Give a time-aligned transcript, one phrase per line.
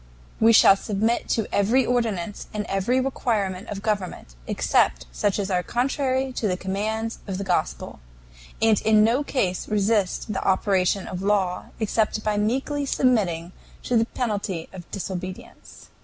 [0.39, 5.61] We shall submit to every ordinance and every requirement of government, except such as are
[5.61, 7.99] contrary to the commands of the Gospel,
[8.59, 13.51] and in no case resist the operation of law, except by meekly submitting
[13.83, 15.89] to the penalty of disobedience.